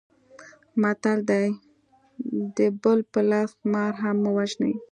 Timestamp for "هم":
4.01-4.15